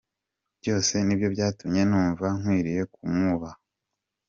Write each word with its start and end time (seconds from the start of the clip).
Byose 0.59 0.93
nibyo 1.05 1.27
byatumye 1.35 1.81
numva 1.89 2.25
nkwiriye 2.39 2.83
kumwubaha. 2.93 3.59